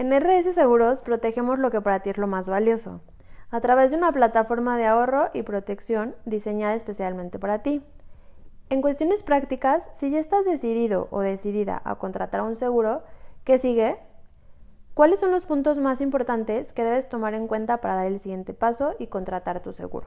[0.00, 3.02] En RS Seguros protegemos lo que para ti es lo más valioso,
[3.50, 7.82] a través de una plataforma de ahorro y protección diseñada especialmente para ti.
[8.70, 13.02] En cuestiones prácticas, si ya estás decidido o decidida a contratar un seguro,
[13.44, 13.98] ¿qué sigue?
[14.94, 18.54] ¿Cuáles son los puntos más importantes que debes tomar en cuenta para dar el siguiente
[18.54, 20.06] paso y contratar tu seguro?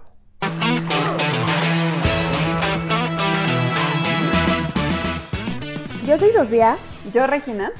[6.07, 6.77] Yo soy Sofía.
[7.13, 7.71] Yo, Regina.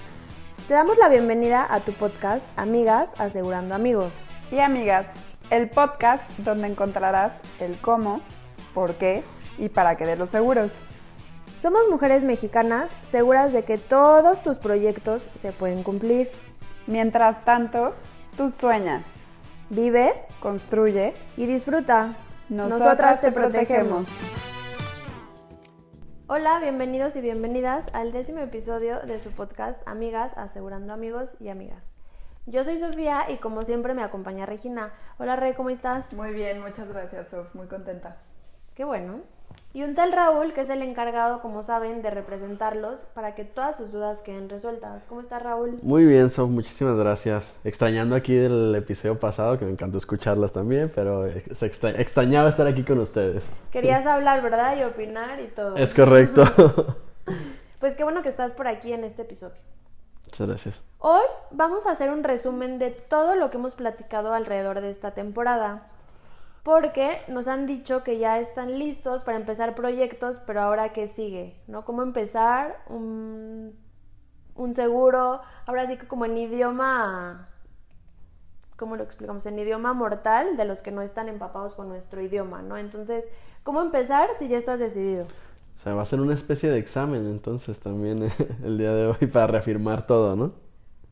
[0.67, 4.13] Te damos la bienvenida a tu podcast Amigas Asegurando Amigos.
[4.49, 5.07] Y amigas,
[5.49, 8.21] el podcast donde encontrarás el cómo,
[8.73, 9.23] por qué
[9.57, 10.79] y para qué de los seguros.
[11.61, 16.31] Somos mujeres mexicanas seguras de que todos tus proyectos se pueden cumplir.
[16.87, 17.93] Mientras tanto,
[18.37, 19.03] tú sueña,
[19.69, 22.13] Vive construye, y disfruta.
[22.47, 24.07] nosotras, te protegemos.
[26.35, 31.95] Hola, bienvenidos y bienvenidas al décimo episodio de su podcast Amigas Asegurando Amigos y Amigas.
[32.47, 34.93] Yo soy Sofía y como siempre me acompaña Regina.
[35.19, 36.11] Hola Re, ¿cómo estás?
[36.13, 38.17] Muy bien, muchas gracias, Sof, muy contenta.
[38.73, 39.21] Qué bueno.
[39.73, 43.75] Y un tal Raúl, que es el encargado, como saben, de representarlos para que todas
[43.75, 45.07] sus dudas queden resueltas.
[45.07, 45.79] ¿Cómo está Raúl?
[45.81, 47.59] Muy bien, Sof, muchísimas gracias.
[47.63, 52.67] Extrañando aquí del episodio pasado, que me encantó escucharlas también, pero se extra- extrañaba estar
[52.67, 53.51] aquí con ustedes.
[53.71, 54.77] Querías hablar, ¿verdad?
[54.77, 55.75] Y opinar y todo.
[55.75, 56.43] Es correcto.
[57.79, 59.55] Pues qué bueno que estás por aquí en este episodio.
[60.27, 60.83] Muchas gracias.
[60.99, 65.11] Hoy vamos a hacer un resumen de todo lo que hemos platicado alrededor de esta
[65.11, 65.87] temporada.
[66.63, 71.61] Porque nos han dicho que ya están listos para empezar proyectos, pero ahora qué sigue,
[71.67, 71.83] ¿no?
[71.83, 73.77] ¿Cómo empezar un,
[74.55, 75.41] un seguro?
[75.65, 77.49] Ahora sí que como en idioma,
[78.77, 79.45] ¿cómo lo explicamos?
[79.45, 82.77] En idioma mortal de los que no están empapados con nuestro idioma, ¿no?
[82.77, 83.27] Entonces,
[83.63, 85.25] ¿cómo empezar si ya estás decidido?
[85.75, 88.31] O sea, va a ser una especie de examen entonces también
[88.63, 90.62] el día de hoy para reafirmar todo, ¿no?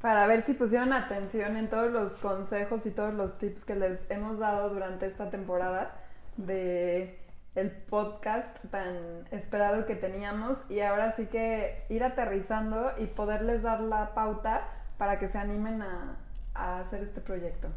[0.02, 3.99] Para ver si pusieron atención en todos los consejos y todos los tips que les
[4.09, 5.91] hemos dado durante esta temporada
[6.38, 7.19] de
[7.53, 13.81] el podcast tan esperado que teníamos y ahora sí que ir aterrizando y poderles dar
[13.81, 16.18] la pauta para que se animen a,
[16.56, 17.68] a hacer este proyecto.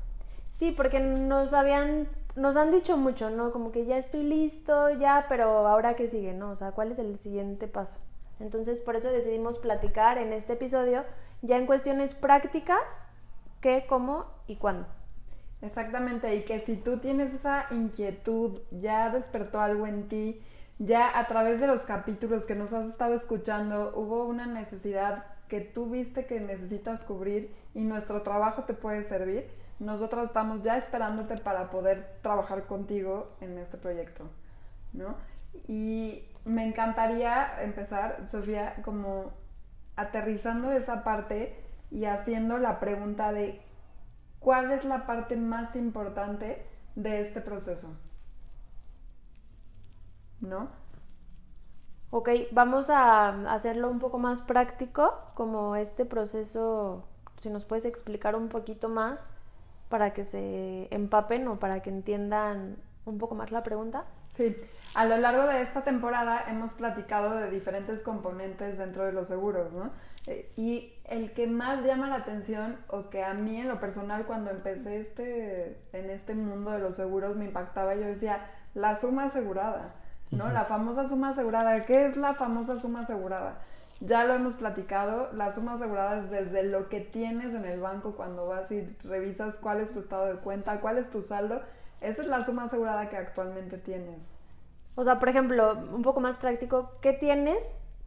[0.52, 3.50] Sí, porque nos habían, nos han dicho mucho, ¿no?
[3.50, 6.52] Como que ya estoy listo, ya, pero ahora qué sigue, ¿no?
[6.52, 7.98] O sea, ¿cuál es el siguiente paso?
[8.40, 11.04] Entonces, por eso decidimos platicar en este episodio
[11.44, 13.08] ya en cuestiones prácticas,
[13.60, 14.86] qué, cómo y cuándo.
[15.60, 20.42] Exactamente, y que si tú tienes esa inquietud, ya despertó algo en ti,
[20.78, 25.60] ya a través de los capítulos que nos has estado escuchando, hubo una necesidad que
[25.60, 29.46] tú viste que necesitas cubrir y nuestro trabajo te puede servir,
[29.78, 34.24] nosotros estamos ya esperándote para poder trabajar contigo en este proyecto,
[34.92, 35.16] ¿no?
[35.68, 39.32] Y me encantaría empezar, Sofía, como
[39.96, 43.60] aterrizando esa parte y haciendo la pregunta de
[44.40, 47.88] ¿cuál es la parte más importante de este proceso?
[50.40, 50.68] ¿No?
[52.10, 57.08] Ok, vamos a hacerlo un poco más práctico, como este proceso,
[57.40, 59.28] si nos puedes explicar un poquito más
[59.88, 64.04] para que se empapen o para que entiendan un poco más la pregunta.
[64.34, 64.56] Sí,
[64.94, 69.72] a lo largo de esta temporada hemos platicado de diferentes componentes dentro de los seguros,
[69.72, 69.92] ¿no?
[70.26, 74.24] Eh, Y el que más llama la atención, o que a mí en lo personal
[74.26, 79.26] cuando empecé este, en este mundo de los seguros me impactaba, yo decía, la suma
[79.26, 79.94] asegurada,
[80.30, 80.50] ¿no?
[80.50, 81.84] La famosa suma asegurada.
[81.84, 83.58] ¿Qué es la famosa suma asegurada?
[84.00, 88.16] Ya lo hemos platicado, la suma asegurada es desde lo que tienes en el banco
[88.16, 91.62] cuando vas y revisas cuál es tu estado de cuenta, cuál es tu saldo.
[92.00, 94.18] Esa es la suma asegurada que actualmente tienes.
[94.94, 97.58] O sea, por ejemplo, un poco más práctico, ¿qué tienes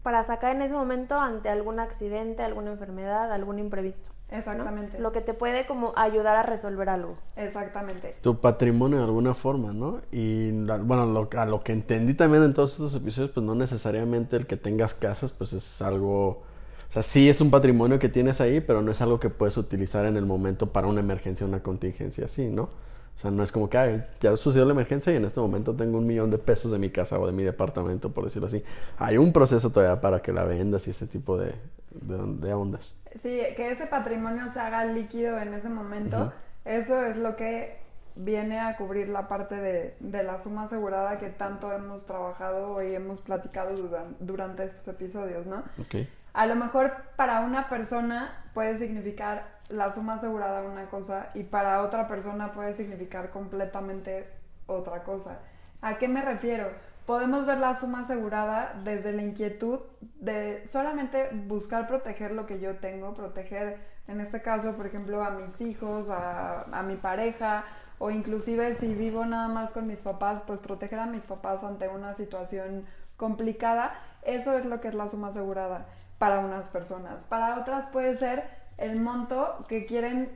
[0.03, 4.09] para sacar en ese momento ante algún accidente, alguna enfermedad, algún imprevisto?
[4.31, 4.37] ¿no?
[4.37, 4.99] Exactamente.
[4.99, 7.15] Lo que te puede como ayudar a resolver algo.
[7.37, 8.15] Exactamente.
[8.21, 10.01] Tu patrimonio de alguna forma, ¿no?
[10.11, 13.55] Y la- bueno, lo- a lo que entendí también en todos estos episodios, pues no
[13.55, 16.43] necesariamente el que tengas casas, pues es algo...
[16.89, 19.57] O sea, sí es un patrimonio que tienes ahí, pero no es algo que puedes
[19.57, 22.69] utilizar en el momento para una emergencia, una contingencia así, ¿no?
[23.17, 25.73] O sea, no es como que "Ay, ya sucedió la emergencia y en este momento
[25.75, 28.63] tengo un millón de pesos de mi casa o de mi departamento, por decirlo así.
[28.99, 31.55] Hay un proceso todavía para que la vendas y ese tipo de,
[31.91, 32.17] de,
[32.47, 32.95] de ondas.
[33.19, 36.31] Sí, que ese patrimonio se haga líquido en ese momento,
[36.63, 37.79] eso es lo que
[38.15, 42.93] viene a cubrir la parte de, de la suma asegurada que tanto hemos trabajado y
[42.93, 45.63] hemos platicado duran- durante estos episodios, ¿no?
[45.81, 46.05] Ok.
[46.33, 51.83] A lo mejor para una persona puede significar la suma asegurada una cosa y para
[51.83, 54.27] otra persona puede significar completamente
[54.65, 55.41] otra cosa.
[55.83, 56.71] ¿A qué me refiero?
[57.05, 62.77] Podemos ver la suma asegurada desde la inquietud de solamente buscar proteger lo que yo
[62.77, 63.77] tengo, proteger
[64.07, 67.63] en este caso, por ejemplo, a mis hijos, a, mi pareja,
[67.99, 71.89] o inclusive si vivo nada más con mis papás, pues proteger a mis papás ante
[71.89, 72.87] una situación
[73.17, 73.93] complicada,
[74.23, 75.85] eso es lo que es la suma asegurada
[76.17, 77.23] para unas personas.
[77.25, 78.43] Para otras puede ser
[78.77, 80.31] el monto que quieren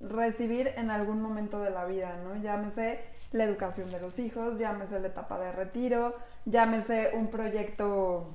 [0.00, 2.36] recibir en algún momento de la vida, ¿no?
[2.36, 3.00] Llámese
[3.32, 6.14] la educación de los hijos, llámese la etapa de retiro,
[6.46, 8.34] llámese un proyecto,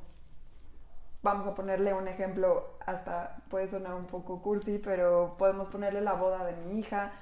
[1.21, 6.13] vamos a ponerle un ejemplo, hasta puede sonar un poco cursi, pero podemos ponerle la
[6.13, 7.13] boda de mi hija.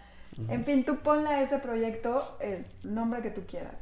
[0.50, 3.76] En fin, tú ponle a ese proyecto el nombre que tú quieras.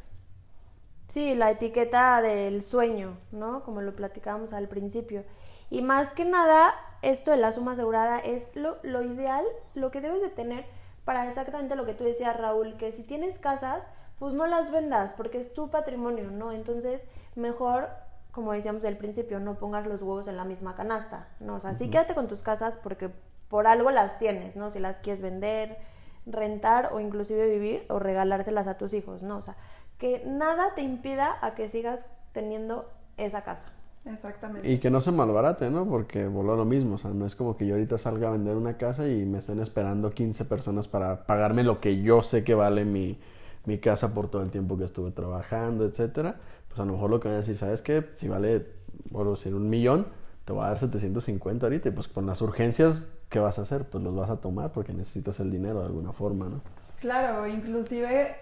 [1.08, 3.64] Sí, la etiqueta del sueño, ¿no?
[3.64, 5.24] Como lo platicábamos al principio.
[5.72, 10.02] Y más que nada, esto de la suma asegurada es lo, lo ideal, lo que
[10.02, 10.66] debes de tener
[11.06, 13.88] para exactamente lo que tú decías, Raúl, que si tienes casas,
[14.20, 16.52] pues no las vendas porque es tu patrimonio, ¿no?
[16.52, 17.88] Entonces, mejor,
[18.32, 21.56] como decíamos al principio, no pongas los huevos en la misma canasta, ¿no?
[21.56, 23.10] O sea, sí quédate con tus casas porque
[23.48, 24.72] por algo las tienes, ¿no?
[24.72, 25.78] Si las quieres vender,
[26.26, 29.38] rentar o inclusive vivir o regalárselas a tus hijos, ¿no?
[29.38, 29.56] O sea,
[29.98, 33.72] que nada te impida a que sigas teniendo esa casa.
[34.06, 34.70] Exactamente.
[34.70, 35.88] Y que no se malbarate, ¿no?
[35.88, 38.56] Porque voló lo mismo, o sea, no es como que yo ahorita salga a vender
[38.56, 42.56] una casa y me estén esperando 15 personas para pagarme lo que yo sé que
[42.56, 43.20] vale mi,
[43.66, 46.38] mi casa por todo el tiempo que estuve trabajando, etcétera.
[46.68, 48.10] Pues a lo mejor lo que van a decir, ¿sabes qué?
[48.16, 48.66] Si vale,
[49.12, 50.08] por decir, un millón,
[50.46, 53.86] te voy a dar 750 ahorita y pues con las urgencias, ¿qué vas a hacer?
[53.86, 56.62] Pues los vas a tomar porque necesitas el dinero de alguna forma, ¿no?
[57.00, 58.36] Claro, inclusive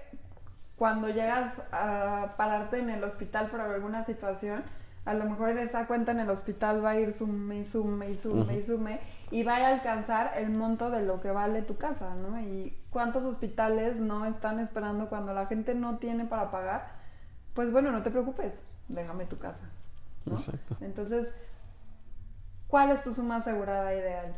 [0.77, 4.63] cuando llegas a pararte en el hospital por alguna situación,
[5.05, 8.17] a lo mejor esa cuenta en el hospital va a ir sume y sume y
[8.17, 8.99] sume y sume
[9.31, 12.39] y va a alcanzar el monto de lo que vale tu casa, ¿no?
[12.39, 16.91] Y cuántos hospitales no están esperando cuando la gente no tiene para pagar,
[17.53, 18.53] pues bueno, no te preocupes,
[18.87, 19.69] déjame tu casa.
[20.25, 20.35] ¿no?
[20.35, 20.77] Exacto.
[20.81, 21.33] Entonces,
[22.67, 24.35] ¿cuál es tu suma asegurada ideal?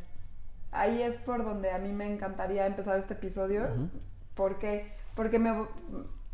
[0.71, 3.67] Ahí es por donde a mí me encantaría empezar este episodio,
[4.35, 5.65] porque, porque me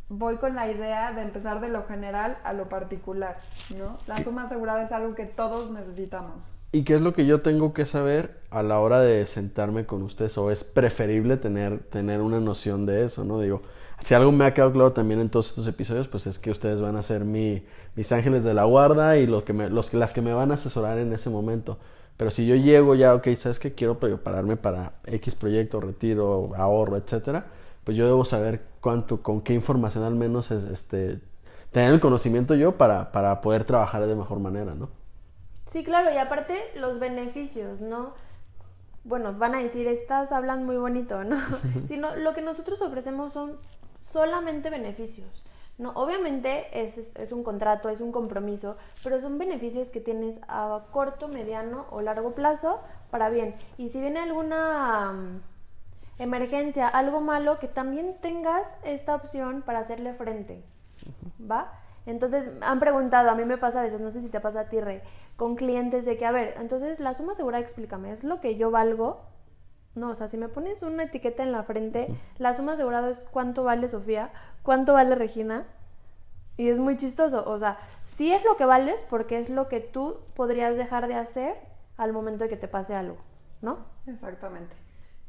[0.09, 3.39] voy con la idea de empezar de lo general a lo particular,
[3.77, 3.97] ¿no?
[4.07, 6.51] La suma asegurada es algo que todos necesitamos.
[6.71, 10.03] ¿Y qué es lo que yo tengo que saber a la hora de sentarme con
[10.03, 10.37] ustedes?
[10.37, 13.39] ¿O es preferible tener, tener una noción de eso, no?
[13.39, 13.61] Digo,
[14.03, 16.81] si algo me ha quedado claro también en todos estos episodios, pues es que ustedes
[16.81, 17.65] van a ser mi,
[17.95, 20.51] mis ángeles de la guarda y lo que me, los, que- las que me van
[20.51, 21.79] a asesorar en ese momento.
[22.17, 23.73] Pero si yo llego ya, ok, ¿sabes qué?
[23.73, 27.45] Quiero prepararme para X proyecto, retiro, ahorro, etcétera,
[27.87, 31.21] pues yo debo saber cuánto, con qué información al menos es, este,
[31.71, 34.89] tener el conocimiento yo para, para poder trabajar de mejor manera, ¿no?
[35.67, 38.11] Sí, claro, y aparte los beneficios, ¿no?
[39.05, 41.37] Bueno, van a decir, estás hablando muy bonito, ¿no?
[41.87, 43.53] Sino lo que nosotros ofrecemos son
[44.11, 45.29] solamente beneficios,
[45.77, 45.91] ¿no?
[45.91, 51.29] Obviamente es, es- un contrato, es un compromiso, pero son beneficios que tienes a corto,
[51.29, 52.81] mediano o largo plazo
[53.11, 53.55] para bien.
[53.77, 55.39] Y si viene alguna
[56.19, 60.63] emergencia, algo malo, que también tengas esta opción para hacerle frente,
[61.39, 61.73] ¿va?
[62.05, 64.69] Entonces, han preguntado, a mí me pasa a veces, no sé si te pasa a
[64.69, 65.01] ti, Rey,
[65.35, 68.71] con clientes de que, a ver, entonces la suma asegurada, explícame, ¿es lo que yo
[68.71, 69.21] valgo?
[69.93, 73.19] No, o sea, si me pones una etiqueta en la frente, la suma asegurada es
[73.31, 74.31] cuánto vale Sofía,
[74.63, 75.65] cuánto vale Regina,
[76.55, 79.79] y es muy chistoso, o sea, sí es lo que vales porque es lo que
[79.79, 81.55] tú podrías dejar de hacer
[81.97, 83.17] al momento de que te pase algo,
[83.61, 83.85] ¿no?
[84.07, 84.86] Exactamente.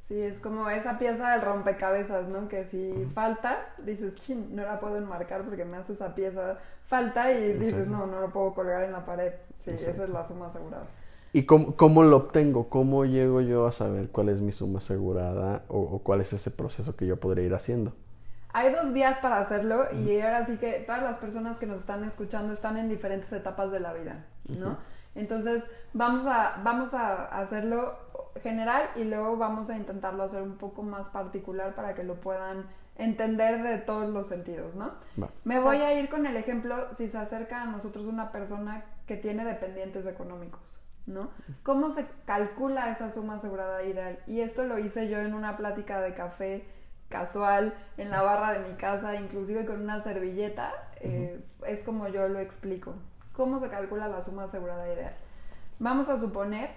[0.08, 2.48] Sí, es como esa pieza del rompecabezas, ¿no?
[2.48, 6.56] Que si falta, dices, chin, no la puedo enmarcar porque me hace esa pieza
[6.86, 9.34] falta y dices, no, no lo puedo colgar en la pared.
[9.58, 10.86] Sí, esa es la suma asegurada.
[11.34, 12.70] ¿Y cómo, cómo lo obtengo?
[12.70, 16.50] ¿Cómo llego yo a saber cuál es mi suma asegurada o, o cuál es ese
[16.50, 17.92] proceso que yo podría ir haciendo?
[18.54, 22.02] Hay dos vías para hacerlo y ahora sí que todas las personas que nos están
[22.04, 24.24] escuchando están en diferentes etapas de la vida,
[24.58, 24.78] ¿no?
[25.14, 28.07] Entonces vamos a, vamos a hacerlo
[28.40, 32.66] general y luego vamos a intentarlo hacer un poco más particular para que lo puedan
[32.96, 34.92] entender de todos los sentidos, ¿no?
[35.20, 35.28] Va.
[35.44, 39.16] Me voy a ir con el ejemplo si se acerca a nosotros una persona que
[39.16, 40.60] tiene dependientes económicos,
[41.06, 41.30] ¿no?
[41.62, 44.18] ¿Cómo se calcula esa suma asegurada ideal?
[44.26, 46.66] Y esto lo hice yo en una plática de café
[47.08, 52.28] casual en la barra de mi casa, inclusive con una servilleta, eh, es como yo
[52.28, 52.94] lo explico.
[53.32, 55.14] ¿Cómo se calcula la suma asegurada ideal?
[55.78, 56.70] Vamos a suponer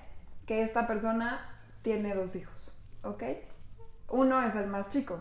[0.46, 1.40] que esta persona
[1.82, 2.74] tiene dos hijos,
[3.04, 3.24] ¿ok?
[4.10, 5.20] Uno es el más chico,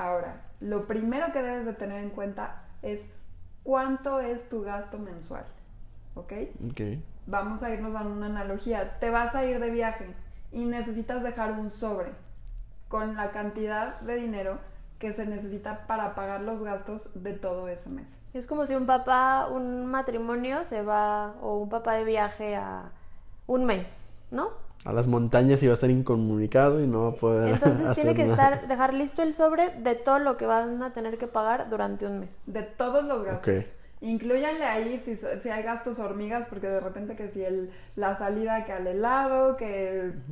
[0.00, 3.06] Ahora, lo primero que debes de tener en cuenta es
[3.62, 5.44] cuánto es tu gasto mensual,
[6.14, 6.32] ¿ok?
[6.70, 6.80] Ok.
[7.26, 8.98] Vamos a irnos a una analogía.
[8.98, 10.06] Te vas a ir de viaje
[10.52, 12.12] y necesitas dejar un sobre
[12.88, 14.58] con la cantidad de dinero
[14.98, 18.16] que se necesita para pagar los gastos de todo ese mes.
[18.32, 22.90] Es como si un papá, un matrimonio se va, o un papá de viaje a
[23.46, 24.00] un mes,
[24.30, 24.48] ¿no?
[24.84, 28.14] A las montañas y va a estar incomunicado y no va a poder Entonces hacer
[28.14, 28.54] tiene que nada.
[28.54, 32.06] estar, dejar listo el sobre de todo lo que van a tener que pagar durante
[32.06, 32.42] un mes.
[32.46, 33.64] De todos los gastos.
[33.64, 33.64] Ok.
[34.02, 38.64] Incluyanle ahí si, si hay gastos hormigas, porque de repente que si el, la salida
[38.64, 40.22] que al helado, que el,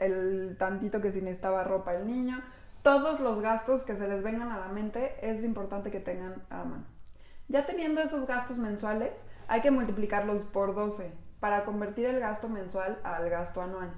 [0.00, 2.40] el tantito que si necesitaba ropa el niño,
[2.82, 6.64] todos los gastos que se les vengan a la mente es importante que tengan a
[6.64, 6.84] mano.
[7.48, 9.12] Ya teniendo esos gastos mensuales,
[9.46, 11.10] hay que multiplicarlos por 12
[11.40, 13.90] para convertir el gasto mensual al gasto anual.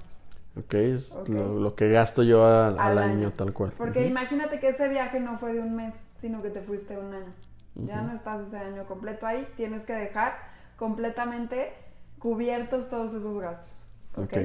[0.58, 1.28] Ok, es Ok.
[1.28, 3.32] Lo, lo que gasto yo al, al Al año, año.
[3.32, 3.72] tal cual.
[3.76, 4.08] Porque Ujú.
[4.10, 7.32] imagínate que ese viaje no fue de un mes, sino que te fuiste un año.
[7.76, 10.36] Ya no estás ese año completo ahí, tienes que dejar
[10.76, 11.72] completamente
[12.18, 13.72] cubiertos todos esos gastos.
[14.16, 14.24] ¿ok?
[14.24, 14.38] Ok.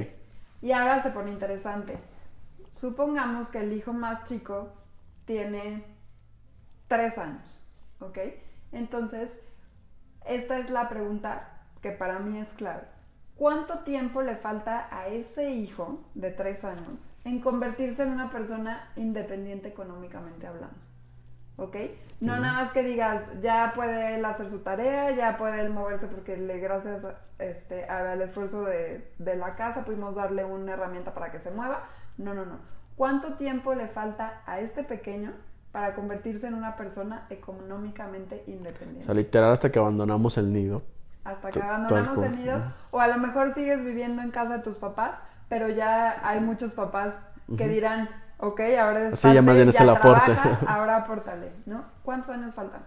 [0.62, 1.98] Y ahora se pone interesante.
[2.72, 4.68] Supongamos que el hijo más chico
[5.26, 5.84] tiene
[6.88, 7.64] tres años,
[8.00, 8.18] ¿ok?
[8.72, 9.30] Entonces,
[10.24, 11.55] esta es la pregunta
[11.86, 12.82] que para mí es clave.
[13.36, 18.90] ¿Cuánto tiempo le falta a ese hijo de tres años en convertirse en una persona
[18.96, 20.76] independiente económicamente hablando?
[21.58, 21.76] ¿Ok?
[22.20, 26.06] No nada más que digas, ya puede él hacer su tarea, ya puede él moverse
[26.06, 31.14] porque le, gracias a- este, al esfuerzo de, de la casa pudimos darle una herramienta
[31.14, 31.84] para que se mueva.
[32.18, 32.58] No, no, no.
[32.96, 35.32] ¿Cuánto tiempo le falta a este pequeño
[35.72, 39.04] para convertirse en una persona económicamente O independiente?
[39.04, 40.82] sea, literal hasta que abandonamos el nido.
[41.26, 44.76] Hasta que abandonamos el nido, o a lo mejor sigues viviendo en casa de tus
[44.76, 45.18] papás,
[45.48, 47.14] pero ya hay muchos papás
[47.56, 50.32] que dirán, ok, ahora eres Así ya más bien es el aporte.
[50.32, 51.84] trabajas, ahora apórtale, ¿no?
[52.02, 52.82] ¿Cuántos años faltan?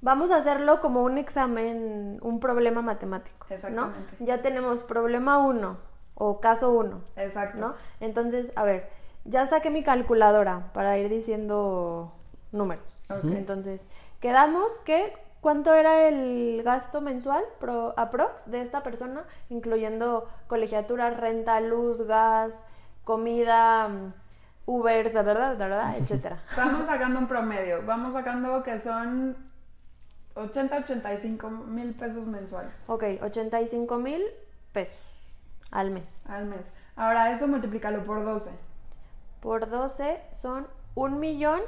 [0.00, 3.54] Vamos a hacerlo como un examen, un problema matemático, ¿no?
[3.54, 4.16] Exactamente.
[4.18, 5.76] Ya tenemos problema 1
[6.14, 7.58] o caso 1, Exacto.
[7.58, 7.74] ¿no?
[8.00, 8.88] Entonces, a ver,
[9.24, 12.12] ya saqué mi calculadora para ir diciendo
[12.50, 13.04] números.
[13.10, 13.24] Ok.
[13.24, 13.88] Entonces,
[14.20, 21.60] quedamos que cuánto era el gasto mensual pro, aprox de esta persona, incluyendo colegiatura, renta,
[21.60, 22.54] luz, gas,
[23.04, 23.90] comida,
[24.64, 26.38] Ubers, la verdad, la verdad, etcétera.
[26.56, 29.36] Vamos sacando un promedio, vamos sacando que son
[30.36, 34.22] 80, 85 mil pesos mensuales Ok, 85 mil
[34.72, 34.98] pesos
[35.72, 36.24] al mes.
[36.26, 36.64] al mes.
[36.96, 38.50] Ahora eso multiplícalo por 12.
[39.40, 41.60] Por 12 son un millón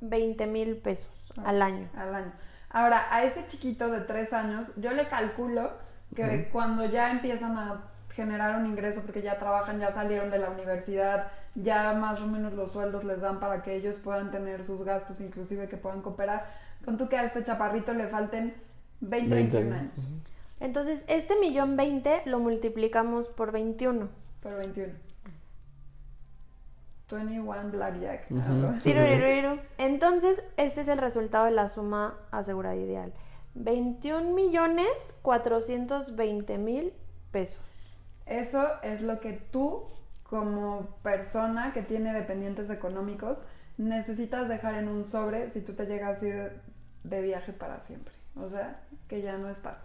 [0.00, 1.88] 20 mil pesos al año.
[1.96, 2.32] al año.
[2.70, 5.72] Ahora, a ese chiquito de tres años, yo le calculo
[6.14, 10.50] que cuando ya empiezan a generar un ingreso, porque ya trabajan, ya salieron de la
[10.50, 14.82] universidad, ya más o menos los sueldos les dan para que ellos puedan tener sus
[14.84, 16.46] gastos, inclusive que puedan cooperar,
[16.84, 18.54] con tú que a este chaparrito le falten
[19.00, 19.92] 20, 20 21 años.
[19.98, 20.22] años,
[20.60, 24.08] Entonces, este millón 20 lo multiplicamos por 21.
[24.42, 25.07] por 21.
[27.10, 28.28] 21 Blackjack.
[28.82, 29.60] Tiruriruiru.
[29.78, 33.12] Entonces, este es el resultado de la suma asegurada ideal.
[33.54, 34.88] 21 millones
[35.22, 36.92] 420 mil
[37.32, 37.60] pesos.
[38.26, 39.84] Eso es lo que tú,
[40.22, 43.38] como persona que tiene dependientes económicos,
[43.78, 46.52] necesitas dejar en un sobre si tú te llegas a ir
[47.04, 48.12] de viaje para siempre.
[48.36, 49.78] O sea, que ya no estás.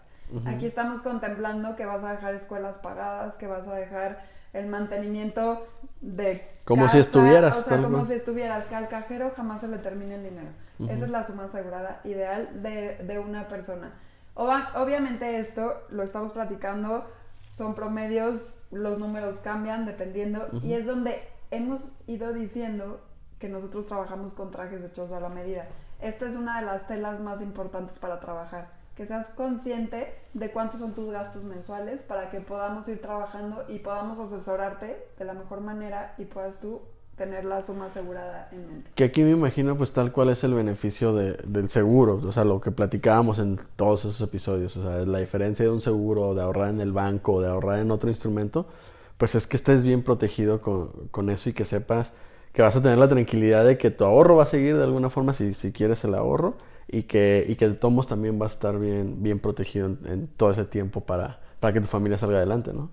[0.45, 5.65] Aquí estamos contemplando que vas a dejar escuelas pagadas, que vas a dejar el mantenimiento
[6.01, 8.07] de Como si estuvieras, o sea, tal como cual.
[8.07, 10.49] si estuvieras, que al cajero jamás se le termine el dinero.
[10.89, 13.93] Esa es la suma asegurada ideal de, de una persona.
[14.35, 17.05] Oba- obviamente esto lo estamos platicando,
[17.51, 18.41] son promedios,
[18.71, 23.01] los números cambian dependiendo y es donde hemos ido diciendo
[23.39, 25.67] que nosotros trabajamos con trajes hechos a la medida.
[26.01, 30.79] Esta es una de las telas más importantes para trabajar, que seas consciente de cuántos
[30.79, 35.61] son tus gastos mensuales para que podamos ir trabajando y podamos asesorarte de la mejor
[35.61, 36.81] manera y puedas tú
[37.17, 38.91] tener la suma asegurada en mente.
[38.95, 42.43] Que aquí me imagino pues tal cual es el beneficio de- del seguro, o sea,
[42.43, 46.41] lo que platicábamos en todos esos episodios, o sea, la diferencia de un seguro, de
[46.41, 48.65] ahorrar en el banco, de ahorrar en otro instrumento,
[49.17, 52.13] pues es que estés bien protegido con, con eso y que sepas
[52.51, 55.09] que vas a tener la tranquilidad de que tu ahorro va a seguir de alguna
[55.11, 56.55] forma si, si quieres el ahorro
[56.87, 60.51] y que, y que modos también va a estar bien, bien protegido en, en todo
[60.51, 62.89] ese tiempo para, para que tu familia salga adelante, ¿no?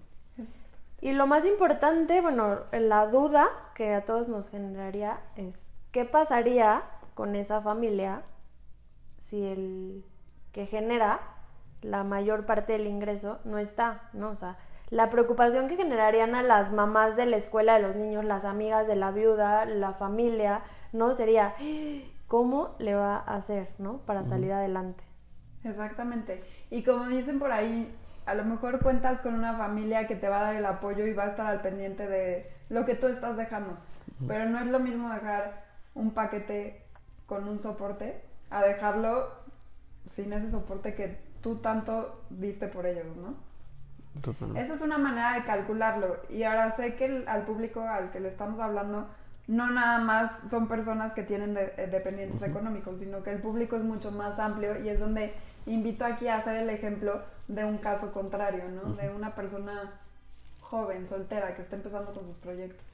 [1.01, 6.83] Y lo más importante, bueno, la duda que a todos nos generaría es, ¿qué pasaría
[7.15, 8.23] con esa familia
[9.19, 10.05] si el
[10.53, 11.21] que genera
[11.83, 14.31] la mayor parte del ingreso no está, ¿no?
[14.31, 14.59] O sea,
[14.91, 18.87] la preocupación que generarían a las mamás de la escuela de los niños, las amigas
[18.87, 21.15] de la viuda, la familia, ¿no?
[21.15, 21.55] Sería,
[22.31, 23.99] ¿cómo le va a hacer, ¿no?
[24.07, 25.03] Para salir adelante.
[25.65, 26.45] Exactamente.
[26.71, 27.93] Y como dicen por ahí,
[28.25, 31.13] a lo mejor cuentas con una familia que te va a dar el apoyo y
[31.13, 33.77] va a estar al pendiente de lo que tú estás dejando.
[34.29, 36.85] Pero no es lo mismo dejar un paquete
[37.27, 39.29] con un soporte a dejarlo
[40.09, 43.35] sin ese soporte que tú tanto diste por ellos, ¿no?
[44.23, 44.63] Totalmente.
[44.63, 46.19] Esa es una manera de calcularlo.
[46.29, 49.09] Y ahora sé que el- al público al que le estamos hablando
[49.51, 53.77] no nada más son personas que tienen de- eh, dependientes económicos, sino que el público
[53.77, 55.35] es mucho más amplio y es donde
[55.67, 58.93] invito aquí a hacer el ejemplo de un caso contrario, ¿no?
[58.95, 59.91] De una persona
[60.61, 62.87] joven, soltera, que está empezando con sus proyectos.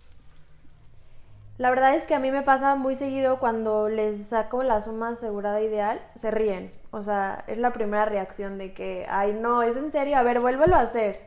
[1.59, 5.11] La verdad es que a mí me pasa muy seguido cuando les saco la suma
[5.11, 6.73] asegurada ideal, se ríen.
[6.91, 10.41] O sea, es la primera reacción de que, ay, no, es en serio, a ver,
[10.41, 11.21] vuélvelo a hacer.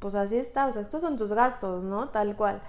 [0.00, 2.08] Pues así está, o sea, estos son tus gastos, ¿no?
[2.08, 2.60] Tal cual.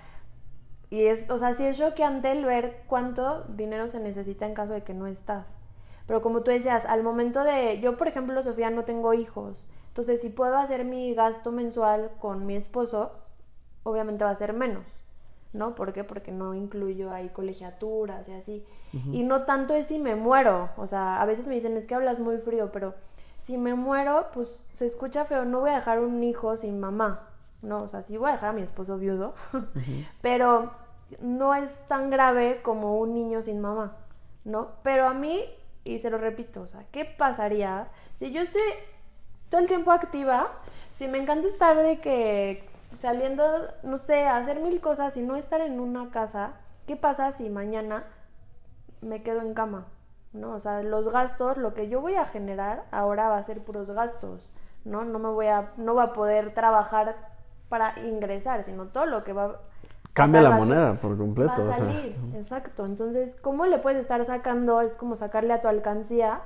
[0.89, 4.74] Y es, o sea, sí es choqueante el ver cuánto dinero se necesita en caso
[4.74, 5.58] de que no estás.
[6.08, 9.65] Pero como tú decías, al momento de, yo por ejemplo, Sofía, no tengo hijos.
[9.88, 13.12] Entonces, si puedo hacer mi gasto mensual con mi esposo,
[13.84, 14.84] obviamente va a ser menos.
[15.56, 15.74] ¿no?
[15.74, 16.04] ¿Por qué?
[16.04, 18.65] Porque no incluyo ahí colegiaturas y así.
[19.12, 21.96] Y no tanto es si me muero, o sea, a veces me dicen, es que
[21.96, 22.94] hablas muy frío, pero
[23.42, 27.27] si me muero, pues se escucha feo, no voy a dejar un hijo sin mamá,
[27.65, 27.81] ¿no?
[27.81, 29.34] O sea, sí voy a dejar a mi esposo viudo,
[30.22, 30.72] pero
[31.19, 33.98] no es tan grave como un niño sin mamá,
[34.43, 34.69] ¿no?
[34.84, 35.43] Pero a mí,
[35.84, 38.62] y se lo repito, o sea, ¿qué pasaría si yo estoy
[39.50, 40.51] todo el tiempo activa?
[40.95, 42.69] Si me encanta estar de que
[43.00, 43.43] saliendo,
[43.84, 46.53] no sé, a hacer mil cosas y no estar en una casa,
[46.88, 48.05] ¿qué pasa si mañana
[49.01, 49.86] me quedo en cama?
[50.31, 50.51] ¿No?
[50.51, 53.89] O sea, los gastos, lo que yo voy a generar ahora va a ser puros
[53.89, 54.50] gastos,
[54.84, 55.05] ¿no?
[55.05, 57.35] No me voy a, no va a poder trabajar
[57.69, 59.60] para ingresar, sino todo lo que va
[60.13, 61.51] Cambia la a moneda por completo.
[61.51, 61.86] va a o sea.
[61.86, 62.86] salir, exacto.
[62.86, 64.79] Entonces, ¿cómo le puedes estar sacando?
[64.79, 66.41] Es como sacarle a tu alcancía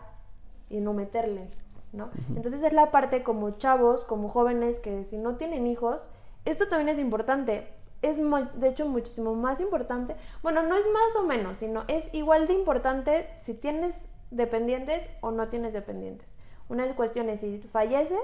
[0.71, 1.51] y no meterle,
[1.93, 2.09] ¿no?
[2.35, 6.09] Entonces es la parte como chavos, como jóvenes que si no tienen hijos,
[6.45, 7.67] esto también es importante.
[8.01, 10.15] Es de hecho muchísimo más importante.
[10.41, 15.29] Bueno, no es más o menos, sino es igual de importante si tienes dependientes o
[15.29, 16.27] no tienes dependientes.
[16.69, 18.19] Una cuestión es si falleces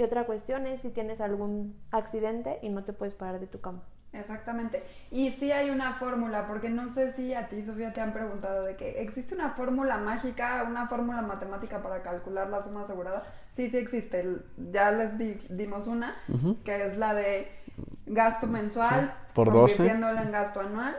[0.00, 3.60] y otra cuestión es si tienes algún accidente y no te puedes parar de tu
[3.60, 3.82] cama.
[4.14, 4.82] Exactamente.
[5.10, 8.64] Y sí hay una fórmula, porque no sé si a ti, Sofía, te han preguntado
[8.64, 13.24] de que existe una fórmula mágica, una fórmula matemática para calcular la suma asegurada.
[13.52, 14.38] Sí, sí existe.
[14.72, 16.16] Ya les di- dimos una,
[16.64, 17.46] que es la de
[18.06, 19.76] gasto mensual, Sí, por 12.
[19.76, 20.96] convirtiéndolo en gasto anual,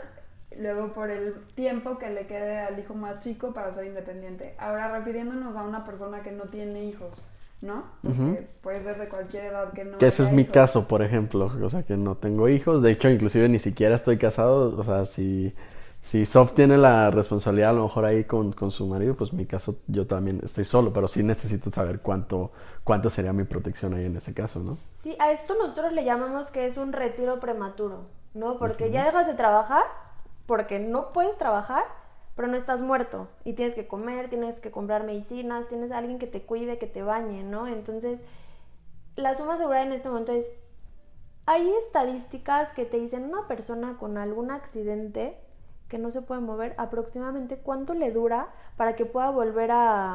[0.57, 4.55] luego por el tiempo que le quede al hijo más chico para ser independiente.
[4.57, 7.21] Ahora, refiriéndonos a una persona que no tiene hijos,
[7.61, 7.83] ¿no?
[8.01, 11.51] Porque puede ser de cualquier edad que no Que ese es mi caso, por ejemplo.
[11.61, 12.81] O sea, que no tengo hijos.
[12.81, 14.75] De hecho, inclusive ni siquiera estoy casado.
[14.75, 15.53] O sea, si,
[16.01, 19.37] si Sof tiene la responsabilidad a lo mejor ahí con, con su marido, pues en
[19.37, 20.91] mi caso yo también estoy solo.
[20.91, 22.51] Pero sí necesito saber cuánto,
[22.83, 24.77] cuánto sería mi protección ahí en ese caso, ¿no?
[25.03, 28.57] Sí, a esto nosotros le llamamos que es un retiro prematuro, ¿no?
[28.57, 29.83] Porque ya dejas de trabajar,
[30.47, 31.83] porque no puedes trabajar,
[32.35, 36.19] pero no estás muerto y tienes que comer, tienes que comprar medicinas, tienes a alguien
[36.19, 37.67] que te cuide, que te bañe, ¿no?
[37.67, 38.23] Entonces,
[39.15, 40.47] la suma asegurada en este momento es,
[41.45, 45.37] hay estadísticas que te dicen una persona con algún accidente
[45.89, 50.13] que no se puede mover, aproximadamente cuánto le dura para que pueda volver a,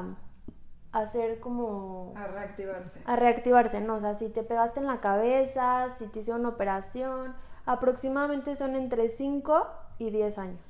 [0.93, 3.03] a hacer como A reactivarse.
[3.05, 3.97] a reactivarse, ¿no?
[3.97, 7.35] O sea, si te pegaste en la cabeza, si te hicieron una operación,
[7.67, 9.67] aproximadamente son entre 5
[9.99, 10.66] y 10 años,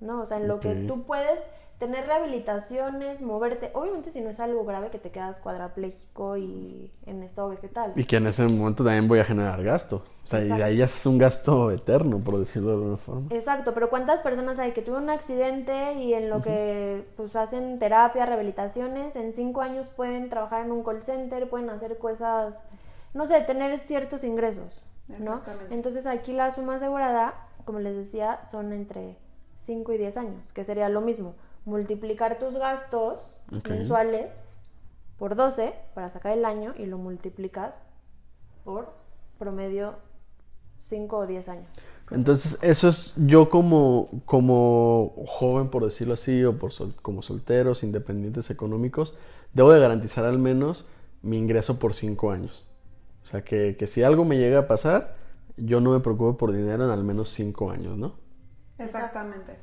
[0.00, 0.22] ¿no?
[0.22, 1.40] O sea, en lo que tú puedes
[1.78, 7.22] tener rehabilitaciones, moverte, obviamente si no es algo grave que te quedas cuadrapléjico y en
[7.22, 7.92] estado vegetal.
[7.94, 10.02] Y que en ese momento también voy a generar gasto.
[10.24, 13.28] O sea, y ahí ya es un gasto eterno, por decirlo de alguna forma.
[13.30, 17.78] Exacto, pero ¿cuántas personas hay que tuvieron un accidente y en lo que pues hacen
[17.78, 22.64] terapia, rehabilitaciones, en cinco años pueden trabajar en un call center, pueden hacer cosas,
[23.14, 25.36] no sé, tener ciertos ingresos, ¿no?
[25.36, 25.74] Exactamente.
[25.74, 27.34] Entonces aquí la suma asegurada,
[27.64, 29.16] como les decía, son entre
[29.68, 31.34] 5 y 10 años, que sería lo mismo,
[31.66, 33.36] multiplicar tus gastos
[33.76, 34.30] mensuales
[35.18, 37.74] por 12 para sacar el año y lo multiplicas
[38.64, 38.88] por
[39.38, 39.92] promedio
[40.80, 41.66] 5 o 10 años.
[42.10, 47.82] Entonces, eso es yo como, como joven, por decirlo así, o por sol- como solteros,
[47.82, 49.14] independientes económicos,
[49.52, 50.86] debo de garantizar al menos
[51.20, 52.66] mi ingreso por cinco años.
[53.22, 55.14] O sea, que, que si algo me llega a pasar,
[55.58, 58.14] yo no me preocupo por dinero en al menos cinco años, ¿no?
[58.78, 59.56] Exactamente.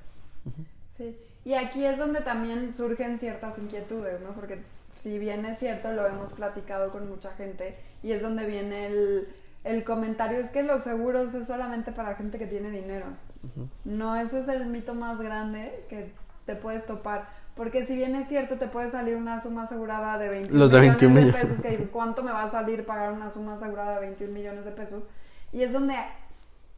[0.97, 1.17] Sí.
[1.43, 4.29] Y aquí es donde también surgen ciertas inquietudes, ¿no?
[4.29, 4.59] Porque
[4.93, 9.27] si bien es cierto, lo hemos platicado con mucha gente y es donde viene el,
[9.63, 13.05] el comentario, es que los seguros es solamente para gente que tiene dinero.
[13.83, 16.11] No, eso es el mito más grande que
[16.45, 17.27] te puedes topar.
[17.55, 20.79] Porque si bien es cierto, te puede salir una suma asegurada de 21 Los de
[20.81, 21.57] 21 millones de millones.
[21.57, 24.65] pesos, que dices, ¿cuánto me va a salir pagar una suma asegurada de 21 millones
[24.65, 25.03] de pesos?
[25.53, 25.95] Y es donde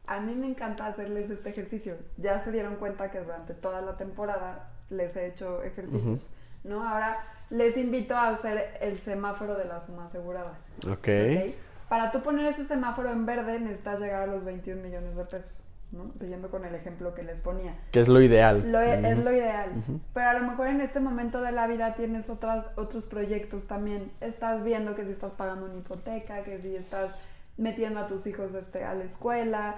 [0.08, 1.98] a mí me encanta hacerles este ejercicio.
[2.18, 6.20] Ya se dieron cuenta que durante toda la temporada les he hecho ejercicios,
[6.64, 6.88] ¿no?
[6.88, 7.18] Ahora
[7.50, 10.58] les invito a hacer el semáforo de la suma asegurada.
[10.90, 11.08] Ok.
[11.08, 11.56] ¿ok?
[11.90, 15.64] para tú poner ese semáforo en verde necesitas llegar a los 21 millones de pesos.
[15.92, 16.12] ¿no?
[16.20, 17.74] Siguiendo con el ejemplo que les ponía.
[17.92, 18.70] Que es lo ideal.
[18.72, 19.72] Lo, e, Es lo ideal.
[20.14, 24.12] Pero a lo mejor en este momento de la vida tienes otras, otros proyectos también.
[24.20, 27.18] Estás viendo que si estás pagando una hipoteca, que si estás
[27.56, 29.76] metiendo a tus hijos este, a la escuela.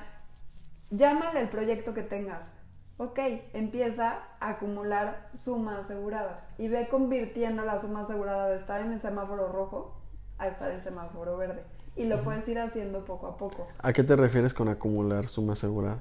[0.91, 2.51] Llámale el proyecto que tengas.
[2.97, 3.19] Ok,
[3.53, 8.99] empieza a acumular suma asegurada y ve convirtiendo la suma asegurada de estar en el
[8.99, 9.95] semáforo rojo
[10.37, 11.63] a estar en semáforo verde.
[11.95, 13.67] Y lo puedes ir haciendo poco a poco.
[13.77, 15.99] ¿A qué te refieres con acumular suma asegurada?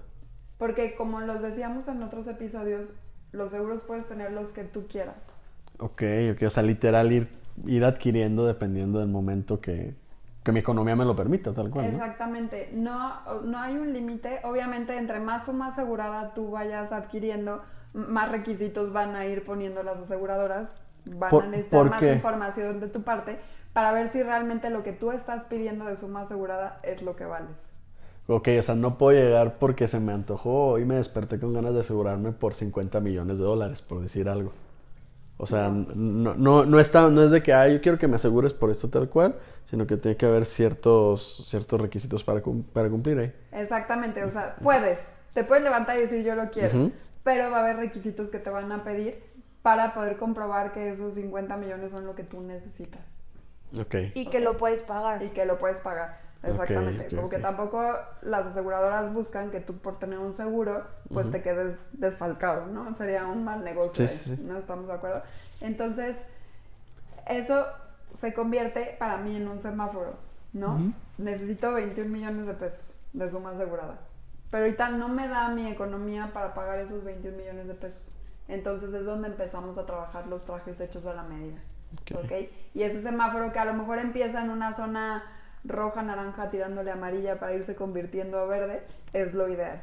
[0.58, 2.92] Porque como los decíamos en otros episodios,
[3.32, 5.30] los seguros puedes tener los que tú quieras.
[5.78, 7.28] Ok, ok, o sea, literal ir,
[7.66, 9.94] ir adquiriendo dependiendo del momento que,
[10.48, 11.84] que mi economía me lo permita, tal cual.
[11.84, 17.60] Exactamente, no, no hay un límite, obviamente entre más suma asegurada tú vayas adquiriendo,
[17.92, 23.02] más requisitos van a ir poniendo las aseguradoras, van a necesitar más información de tu
[23.02, 23.38] parte,
[23.74, 27.26] para ver si realmente lo que tú estás pidiendo de suma asegurada es lo que
[27.26, 27.70] vales.
[28.26, 31.74] Ok, o sea, no puedo llegar porque se me antojó y me desperté con ganas
[31.74, 34.52] de asegurarme por 50 millones de dólares, por decir algo.
[35.38, 38.16] O sea, no, no, no, está, no es de que, ah, yo quiero que me
[38.16, 42.90] asegures por esto tal cual, sino que tiene que haber ciertos, ciertos requisitos para, para
[42.90, 43.32] cumplir ahí.
[43.52, 44.98] Exactamente, o sea, puedes,
[45.34, 46.90] te puedes levantar y decir yo lo quiero,
[47.22, 49.22] pero va a haber requisitos que te van a pedir
[49.62, 53.02] para poder comprobar que esos 50 millones son lo que tú necesitas.
[54.14, 55.22] Y que lo puedes pagar.
[55.22, 56.20] Y que lo puedes pagar.
[56.42, 57.14] Exactamente.
[57.16, 57.84] Como que tampoco
[58.22, 62.94] las aseguradoras buscan que tú por tener un seguro, pues te quedes desfalcado, ¿no?
[62.94, 64.06] Sería un mal negocio.
[64.42, 65.22] ¿No estamos de acuerdo?
[65.60, 66.16] Entonces,
[67.26, 67.66] eso
[68.20, 70.14] se convierte para mí en un semáforo,
[70.52, 70.92] ¿no?
[71.18, 73.98] Necesito 21 millones de pesos de suma asegurada.
[74.50, 78.08] Pero ahorita no me da mi economía para pagar esos 21 millones de pesos.
[78.46, 81.58] Entonces es donde empezamos a trabajar los trajes hechos a la medida.
[82.24, 82.50] Okay.
[82.74, 85.24] Y ese semáforo que a lo mejor empieza en una zona
[85.64, 89.82] roja, naranja, tirándole amarilla para irse convirtiendo a verde, es lo ideal.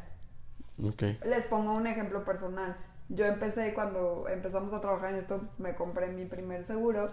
[0.83, 1.19] Okay.
[1.25, 2.75] Les pongo un ejemplo personal.
[3.09, 7.09] Yo empecé cuando empezamos a trabajar en esto, me compré mi primer seguro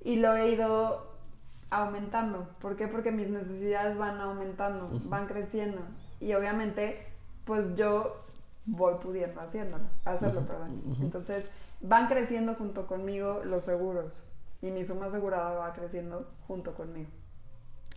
[0.00, 1.10] y lo he ido
[1.70, 2.48] aumentando.
[2.60, 2.86] ¿Por qué?
[2.86, 5.80] Porque mis necesidades van aumentando, van creciendo.
[6.20, 7.06] Y obviamente,
[7.44, 8.24] pues yo
[8.66, 10.82] voy pudiendo haciéndolo, hacerlo, perdón.
[11.00, 14.12] Entonces, van creciendo junto conmigo los seguros
[14.60, 17.10] y mi suma asegurada va creciendo junto conmigo.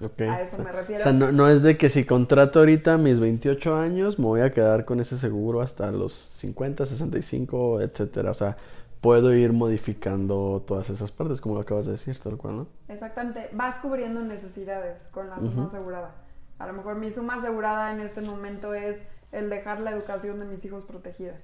[0.01, 0.99] A eso me refiero.
[0.99, 4.51] O sea, no, es de que si contrato ahorita mis 28 años, me voy a
[4.51, 8.31] quedar con ese seguro hasta los 50, 65, etcétera.
[8.31, 8.57] O sea,
[9.01, 12.67] puedo ir modificando todas esas partes, como lo acabas de decir, tal cual, ¿no?
[12.87, 13.49] Exactamente.
[13.53, 16.15] Vas cubriendo necesidades con la suma asegurada.
[16.59, 20.45] A lo mejor mi suma asegurada en este momento es el dejar la educación de
[20.45, 21.35] mis hijos protegida.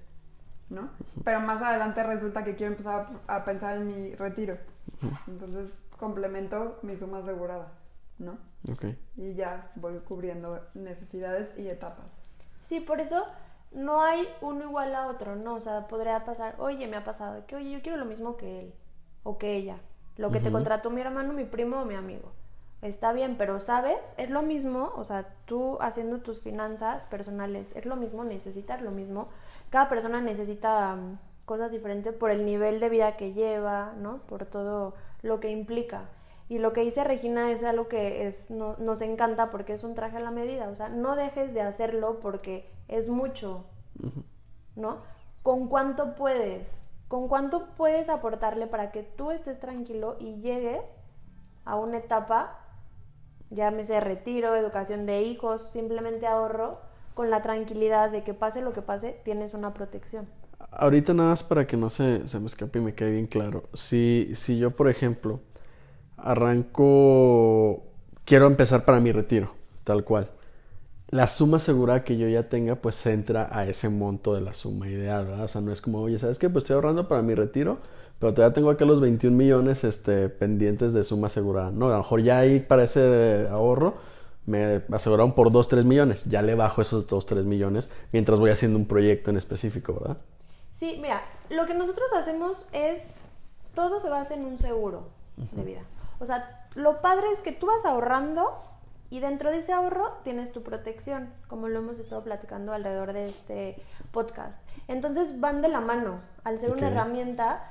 [0.72, 0.90] ¿no?
[1.24, 4.58] Pero más adelante resulta que quiero empezar a, pensar en mi retiro.
[5.28, 7.74] Entonces complemento mi suma asegurada,
[8.22, 8.38] ¿no?
[9.18, 12.22] Y ya voy cubriendo necesidades y etapas.
[12.62, 13.26] Sí, por eso
[13.72, 15.56] no hay uno igual a otro, ¿no?
[15.56, 18.60] O sea, podría pasar, oye, me ha pasado que, oye, yo quiero lo mismo que
[18.60, 18.74] él
[19.24, 19.78] o que ella.
[20.18, 22.32] Lo que te contrató mi hermano, mi primo o mi amigo.
[22.82, 27.86] Está bien, pero sabes, es lo mismo, o sea, tú haciendo tus finanzas personales, es
[27.86, 29.30] lo mismo, necesitas lo mismo,
[29.70, 34.18] cada persona necesita mm, cosas diferentes por el nivel de vida que lleva, ¿no?
[34.24, 36.10] Por todo lo que implica.
[36.52, 39.96] Y lo que dice Regina es algo que es, no, nos encanta porque es un
[39.96, 40.68] traje a la medida.
[40.68, 43.64] O sea, no dejes de hacerlo porque es mucho,
[44.76, 44.98] ¿no?
[45.44, 46.68] ¿Con cuánto puedes?
[47.08, 50.82] ¿Con cuánto puedes aportarle para que tú estés tranquilo y llegues
[51.64, 52.60] a una etapa,
[53.50, 56.80] llámese retiro, educación de hijos, simplemente ahorro,
[57.14, 60.28] con la tranquilidad de que pase lo que pase, tienes una protección.
[60.70, 63.64] Ahorita nada más para que no se, se me escape y me quede bien claro.
[63.74, 65.40] Si, si yo, por ejemplo,
[66.24, 67.84] arranco,
[68.26, 69.54] quiero empezar para mi retiro,
[69.84, 70.30] tal cual.
[71.10, 74.88] La suma asegurada que yo ya tenga, pues entra a ese monto de la suma
[74.88, 75.44] ideal, ¿verdad?
[75.44, 76.50] O sea, no es como, oye, ¿sabes qué?
[76.50, 77.80] Pues estoy ahorrando para mi retiro,
[78.18, 81.72] pero todavía tengo acá los 21 millones este, pendientes de suma asegurada.
[81.72, 83.96] No, a lo mejor ya ahí para ese ahorro
[84.46, 86.24] me aseguraron por 2, 3 millones.
[86.26, 90.18] Ya le bajo esos 2, 3 millones mientras voy haciendo un proyecto en específico, ¿verdad?
[90.74, 93.02] Sí, mira, lo que nosotros hacemos es,
[93.76, 95.82] todo se basa en un seguro de vida.
[96.22, 98.62] O sea, lo padre es que tú vas ahorrando
[99.10, 103.26] y dentro de ese ahorro tienes tu protección, como lo hemos estado platicando alrededor de
[103.26, 104.62] este podcast.
[104.88, 107.68] Entonces van de la mano, al ser una herramienta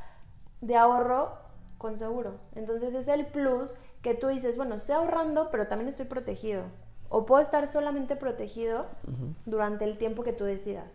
[0.60, 1.38] de ahorro
[1.78, 2.40] con seguro.
[2.56, 6.64] Entonces es el plus que tú dices, bueno, estoy ahorrando, pero también estoy protegido.
[7.08, 8.86] O puedo estar solamente protegido
[9.46, 10.90] durante el tiempo que tú decidas.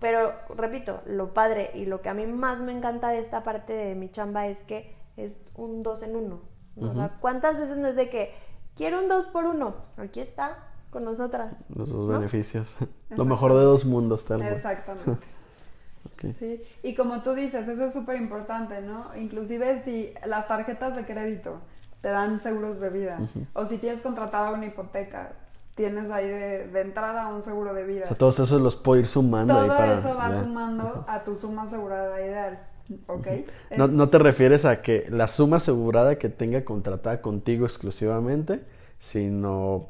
[0.00, 3.72] Pero, repito, lo padre y lo que a mí más me encanta de esta parte
[3.72, 6.59] de mi chamba es que es un dos en uno.
[6.80, 8.34] O sea, ¿cuántas veces no es de que
[8.74, 10.58] quiero un 2 por 1 Aquí está,
[10.90, 11.52] con nosotras.
[11.74, 12.76] Los dos beneficios.
[13.10, 14.52] Lo mejor de dos mundos, tal vez.
[14.52, 15.26] Exactamente.
[16.38, 19.06] Sí, y como tú dices, eso es súper importante, ¿no?
[19.16, 21.60] Inclusive si las tarjetas de crédito
[22.02, 23.18] te dan seguros de vida,
[23.54, 25.32] o si tienes contratada una hipoteca,
[25.74, 28.04] tienes ahí de, entrada un seguro de vida.
[28.04, 29.94] O sea, todos esos los puedo ir sumando Todo ahí para...
[29.94, 32.58] eso va sumando a tu suma asegurada ideal.
[33.06, 33.26] ¿Ok?
[33.76, 38.60] no, no, te refieres a que la suma asegurada que tenga contratada contigo exclusivamente,
[38.98, 39.86] sino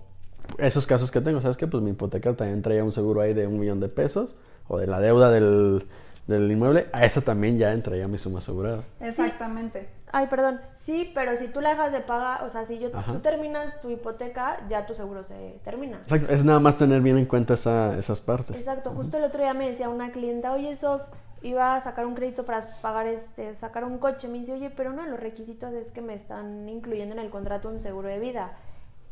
[0.58, 1.66] esos casos que tengo, ¿sabes qué?
[1.66, 4.36] Pues mi hipoteca también traía un seguro ahí de un millón de pesos
[4.68, 5.84] o de la deuda del,
[6.26, 8.84] del inmueble, a esa también ya entraría mi suma asegurada.
[9.00, 9.88] Exactamente.
[10.12, 10.60] Ay, perdón.
[10.78, 13.90] Sí, pero si tú la dejas de pagar, o sea, si yo, tú terminas tu
[13.90, 15.98] hipoteca, ya tu seguro se termina.
[15.98, 16.32] Exacto.
[16.32, 18.58] Es nada más tener bien en cuenta esa, esas partes.
[18.58, 18.90] Exacto.
[18.90, 21.02] Justo el otro día me decía una clienta, oye, Sof,
[21.42, 24.29] iba a sacar un crédito para pagar este, sacar un coche.
[24.29, 27.31] Me dice, oye, pero uno de los requisitos es que me están incluyendo en el
[27.31, 28.57] contrato un seguro de vida.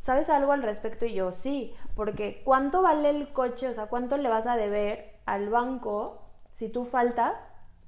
[0.01, 1.07] ¿Sabes algo al respecto?
[1.07, 3.69] Y yo, sí, porque ¿cuánto vale el coche?
[3.69, 7.35] O sea, ¿cuánto le vas a deber al banco si tú faltas?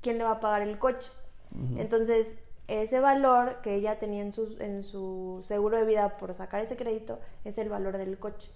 [0.00, 1.11] ¿Quién le va a pagar el coche?
[1.76, 6.62] Entonces, ese valor que ella tenía en su, en su seguro de vida por sacar
[6.62, 8.50] ese crédito es el valor del coche.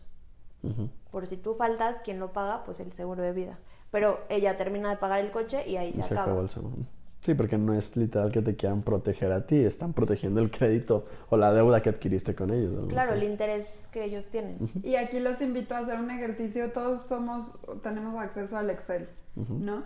[1.11, 2.65] Por si tú faltas, ¿quién lo paga?
[2.65, 3.59] Pues el seguro de vida.
[3.95, 6.43] Pero ella termina de pagar el coche y ahí se, se acaba.
[6.43, 6.75] el seguro.
[7.21, 11.07] Sí, porque no es literal que te quieran proteger a ti, están protegiendo el crédito
[11.31, 12.89] o la deuda que adquiriste con ellos.
[12.89, 14.59] Claro, el interés que ellos tienen.
[14.83, 17.47] Y aquí los invito a hacer un ejercicio, todos somos,
[17.85, 19.85] tenemos acceso al Excel, ¿no?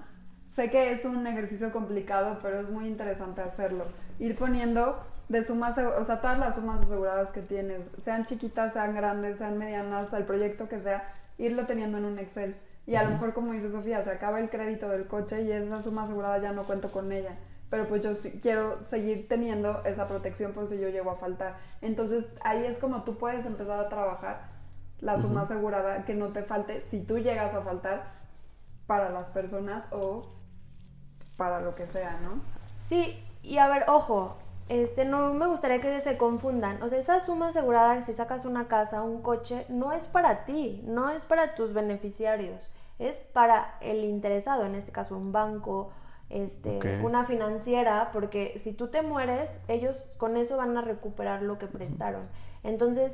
[0.56, 3.84] Sé que es un ejercicio complicado, pero es muy interesante hacerlo.
[4.18, 8.94] Ir poniendo de sumas, o sea, todas las sumas aseguradas que tienes, sean chiquitas, sean
[8.94, 12.56] grandes, sean medianas, el proyecto que sea, irlo teniendo en un Excel
[12.88, 15.82] y a lo mejor, como dice Sofía, se acaba el crédito del coche y esa
[15.82, 17.36] suma asegurada ya no cuento con ella.
[17.68, 21.58] Pero pues yo quiero seguir teniendo esa protección por si yo llego a faltar.
[21.82, 24.48] Entonces ahí es como tú puedes empezar a trabajar
[25.00, 28.04] la suma asegurada que no te falte si tú llegas a faltar
[28.86, 30.26] para las personas o
[31.36, 32.40] para lo que sea, ¿no?
[32.80, 34.38] Sí, y a ver, ojo,
[34.70, 36.82] este, no me gustaría que se confundan.
[36.82, 40.82] O sea, esa suma asegurada, si sacas una casa, un coche, no es para ti,
[40.86, 45.90] no es para tus beneficiarios es para el interesado, en este caso un banco,
[46.30, 51.58] este, una financiera, porque si tú te mueres, ellos con eso van a recuperar lo
[51.58, 52.22] que prestaron.
[52.62, 53.12] Entonces,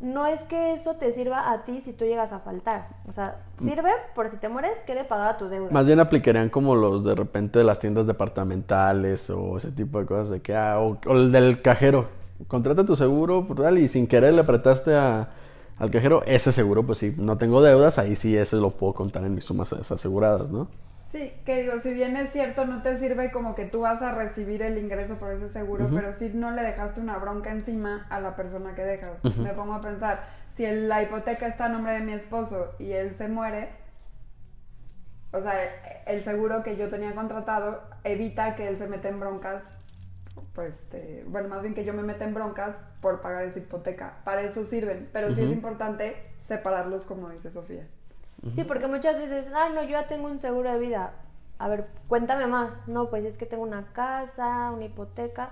[0.00, 2.86] no es que eso te sirva a ti si tú llegas a faltar.
[3.08, 5.70] O sea, sirve por si te mueres, quede pagada tu deuda.
[5.70, 10.06] Más bien aplicarían como los de repente de las tiendas departamentales o ese tipo de
[10.06, 12.08] cosas de que, ah, o, el del cajero.
[12.48, 13.46] Contrata tu seguro
[13.76, 15.30] y sin querer le apretaste a
[15.78, 19.24] al cajero, ese seguro, pues si no tengo deudas, ahí sí ese lo puedo contar
[19.24, 20.68] en mis sumas aseguradas, ¿no?
[21.10, 24.12] Sí, que digo, si bien es cierto, no te sirve como que tú vas a
[24.12, 28.20] recibir el ingreso por ese seguro, pero si no le dejaste una bronca encima a
[28.20, 29.22] la persona que dejas.
[29.38, 33.14] Me pongo a pensar, si la hipoteca está a nombre de mi esposo y él
[33.14, 33.70] se muere,
[35.32, 35.52] o sea,
[36.06, 39.62] el seguro que yo tenía contratado evita que él se meta en broncas
[40.56, 44.14] pues, este, bueno, más bien que yo me meta en broncas por pagar esa hipoteca.
[44.24, 46.16] Para eso sirven, pero sí es importante
[46.46, 47.86] separarlos, como dice Sofía.
[48.52, 51.12] Sí, porque muchas veces, ay, no, yo ya tengo un seguro de vida.
[51.58, 52.88] A ver, cuéntame más.
[52.88, 55.50] No, pues es que tengo una casa, una hipoteca.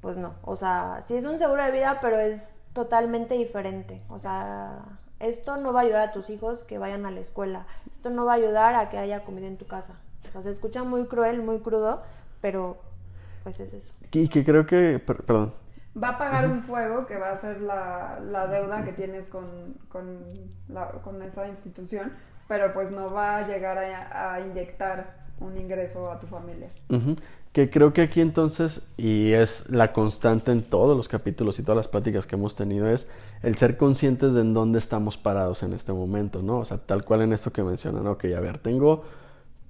[0.00, 4.02] Pues no, o sea, sí es un seguro de vida, pero es totalmente diferente.
[4.08, 4.80] O sea,
[5.20, 7.66] esto no va a ayudar a tus hijos que vayan a la escuela.
[7.94, 9.94] Esto no va a ayudar a que haya comida en tu casa.
[10.28, 12.02] O sea, se escucha muy cruel, muy crudo,
[12.40, 12.78] pero
[13.56, 13.92] pues es eso.
[14.12, 15.54] Y que creo que, perdón.
[16.00, 19.74] Va a pagar un fuego que va a ser la, la deuda que tienes con,
[19.88, 20.18] con,
[20.68, 22.12] la, con, esa institución,
[22.46, 26.70] pero pues no va a llegar a, a inyectar un ingreso a tu familia.
[27.52, 31.76] Que creo que aquí entonces, y es la constante en todos los capítulos y todas
[31.76, 33.10] las pláticas que hemos tenido, es
[33.42, 36.58] el ser conscientes de en dónde estamos parados en este momento, ¿no?
[36.58, 39.04] O sea, tal cual en esto que mencionan, ok, a ver, tengo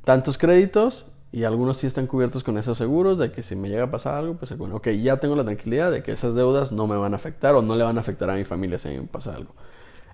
[0.04, 3.84] tantos créditos, y algunos sí están cubiertos con esos seguros de que si me llega
[3.84, 6.86] a pasar algo, pues bueno, ok, ya tengo la tranquilidad de que esas deudas no
[6.86, 9.02] me van a afectar o no le van a afectar a mi familia si me
[9.02, 9.54] pasa algo.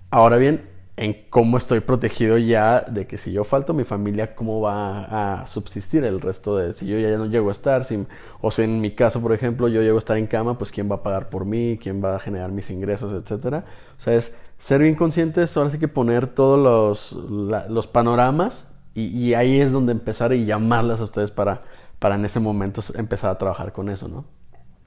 [0.09, 4.61] Ahora bien, en cómo estoy protegido ya de que si yo falto, mi familia, cómo
[4.61, 8.05] va a subsistir el resto de, si yo ya no llego a estar, si,
[8.41, 10.89] o si en mi caso, por ejemplo, yo llego a estar en cama, pues quién
[10.89, 13.65] va a pagar por mí, quién va a generar mis ingresos, etcétera.
[13.97, 19.33] O sea, es ser bien conscientes, ahora sí que poner todos los, los panoramas y,
[19.33, 21.63] ahí es donde empezar y llamarlas a ustedes para,
[21.99, 24.23] para en ese momento empezar a trabajar con eso, ¿no?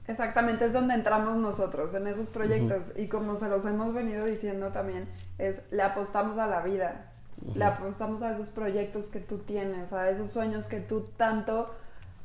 [0.07, 2.91] Exactamente, es donde entramos nosotros, en esos proyectos.
[2.95, 7.11] Y como se los hemos venido diciendo también, es le apostamos a la vida,
[7.53, 11.69] le apostamos a esos proyectos que tú tienes, a esos sueños que tú tanto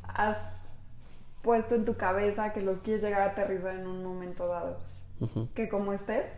[0.02, 0.38] has
[1.42, 4.78] puesto en tu cabeza que los quieres llegar a aterrizar en un momento dado.
[5.54, 6.32] Que como estés,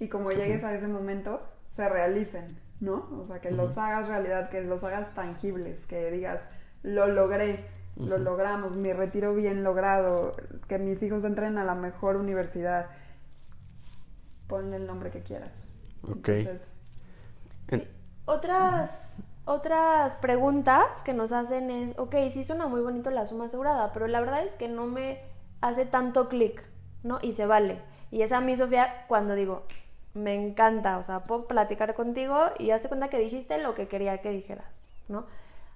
[0.00, 1.40] y como llegues a ese momento,
[1.76, 3.08] se realicen, ¿no?
[3.22, 6.42] O sea, que los hagas realidad, que los hagas tangibles, que digas,
[6.82, 10.36] lo logré, lo logramos, mi retiro bien logrado,
[10.68, 12.86] que mis hijos entren a la mejor universidad.
[14.46, 15.52] Ponle el nombre que quieras.
[16.02, 16.28] Ok.
[16.28, 16.68] Entonces,
[17.68, 17.88] En-
[18.26, 23.92] Otras, otras preguntas que nos hacen es, ok, sí suena muy bonito la suma asegurada,
[23.92, 25.20] pero la verdad es que no me
[25.60, 26.62] hace tanto clic,
[27.02, 27.18] ¿no?
[27.22, 27.80] Y se vale.
[28.10, 29.64] Y es a mí, Sofía, cuando digo,
[30.14, 34.18] me encanta, o sea, puedo platicar contigo y hazte cuenta que dijiste lo que quería
[34.18, 35.26] que dijeras, ¿no?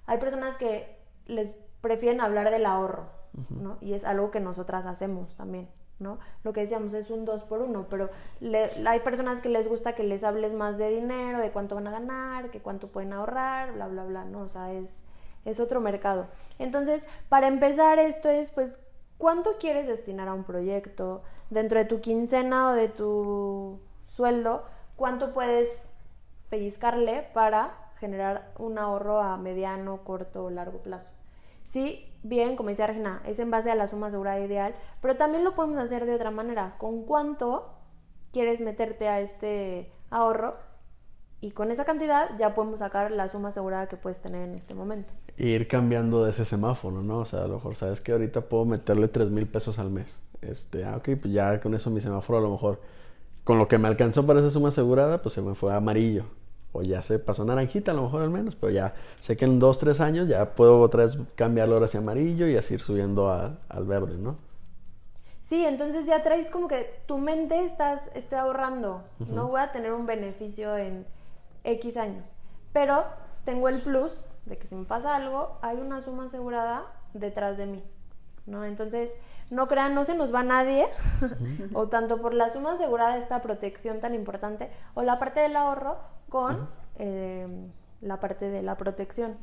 [0.05, 0.97] Hay personas que
[1.27, 3.07] les prefieren hablar del ahorro,
[3.49, 3.77] ¿no?
[3.81, 6.19] Y es algo que nosotras hacemos también, ¿no?
[6.43, 9.93] Lo que decíamos es un dos por uno, pero le- hay personas que les gusta
[9.93, 13.73] que les hables más de dinero, de cuánto van a ganar, que cuánto pueden ahorrar,
[13.73, 14.41] bla, bla, bla, ¿no?
[14.41, 15.03] O sea, es,
[15.45, 16.27] es otro mercado.
[16.59, 18.79] Entonces, para empezar esto es, pues,
[19.17, 21.21] ¿cuánto quieres destinar a un proyecto?
[21.49, 23.79] Dentro de tu quincena o de tu
[24.19, 24.63] sueldo,
[24.97, 25.87] ¿cuánto puedes
[26.49, 31.13] pellizcarle para generar un ahorro a mediano, corto o largo plazo?
[31.67, 35.45] Sí, bien, como decía Regina, es en base a la suma asegurada ideal, pero también
[35.45, 36.75] lo podemos hacer de otra manera.
[36.79, 37.69] ¿Con cuánto
[38.33, 40.57] quieres meterte a este ahorro?
[41.39, 44.73] Y con esa cantidad ya podemos sacar la suma asegurada que puedes tener en este
[44.73, 45.13] momento.
[45.37, 47.19] ir cambiando de ese semáforo, ¿no?
[47.19, 50.19] O sea, a lo mejor sabes que ahorita puedo meterle tres mil pesos al mes.
[50.41, 52.81] Este, ah, ok, pues ya con eso mi semáforo a lo mejor,
[53.43, 56.25] con lo que me alcanzó para esa suma asegurada, pues se me fue a amarillo.
[56.71, 59.45] O ya se pasó a naranjita a lo mejor al menos, pero ya sé que
[59.45, 62.81] en dos, tres años ya puedo otra vez cambiarlo ahora hacia amarillo y así ir
[62.81, 64.37] subiendo a- al verde, ¿no?
[65.41, 69.93] Sí, entonces ya traes como que tu mente estás, estoy ahorrando, no voy a tener
[69.93, 71.07] un beneficio en
[71.63, 72.25] X años,
[72.71, 73.03] pero
[73.45, 74.13] tengo el plus
[74.45, 77.83] de que si me pasa algo, hay una suma asegurada detrás de mí,
[78.45, 78.63] ¿no?
[78.63, 79.11] Entonces,
[79.49, 80.87] no crean, no se nos va nadie,
[81.73, 85.97] o tanto por la suma asegurada, esta protección tan importante, o la parte del ahorro
[86.29, 87.47] con eh,
[88.01, 89.35] la parte de la protección.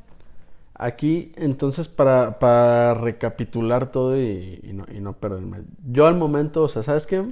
[0.74, 5.62] Aquí, entonces, para, para recapitular todo y, y no, y no perderme.
[5.90, 7.24] Yo al momento, o sea, ¿sabes qué?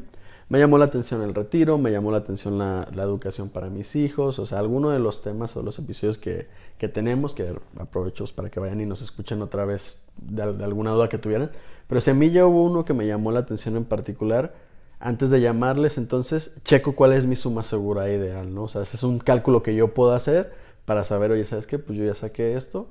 [0.55, 4.39] Me llamó la atención el retiro, me llamó la atención la, educación para mis hijos,
[4.39, 6.47] o sea, alguno de los temas o los episodios que,
[6.79, 10.93] que tenemos, que aprovecho para que vayan y nos escuchen otra vez de, de alguna
[10.93, 11.51] duda que tuvieran.
[11.89, 14.55] Pero si a mí ya hubo uno que me llamó la atención en particular,
[15.01, 18.63] antes de llamarles, entonces, checo cuál es mi suma segura ideal, ¿no?
[18.63, 20.53] O sea, ese es un cálculo que yo puedo hacer
[20.85, 21.81] para saber, oye, ¿sabes qué?
[21.81, 22.87] Pues yo ya saqué esto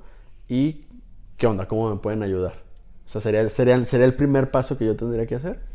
[0.50, 0.84] y
[1.38, 1.66] ¿qué onda?
[1.66, 2.56] ¿Cómo me pueden ayudar?
[3.06, 5.72] O sea, sería, sería, sería el primer paso que yo tendría que hacer.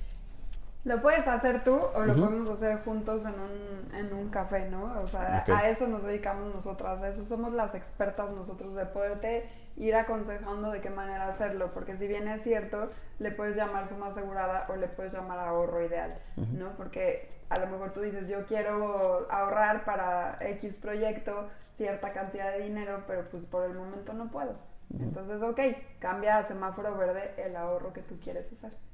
[0.86, 5.02] Lo puedes hacer tú o lo podemos hacer juntos en un, en un café, ¿no?
[5.02, 9.50] O sea, a eso nos dedicamos nosotras, a eso somos las expertas nosotros, de poderte
[9.76, 14.08] ir aconsejando de qué manera hacerlo, porque si bien es cierto, le puedes llamar suma
[14.08, 16.72] asegurada o le puedes llamar ahorro ideal, ¿no?
[16.78, 22.62] Porque a lo mejor tú dices, yo quiero ahorrar para X proyecto cierta cantidad de
[22.62, 24.56] dinero, pero pues por el momento no puedo.
[24.98, 25.60] Entonces, ok,
[26.00, 28.89] cambia a semáforo verde el ahorro que tú quieres hacer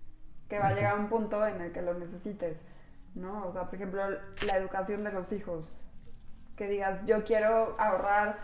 [0.49, 2.61] que va a llegar un punto en el que lo necesites,
[3.15, 3.47] ¿no?
[3.47, 4.01] O sea, por ejemplo,
[4.45, 5.65] la educación de los hijos.
[6.55, 8.37] Que digas, yo quiero ahorrar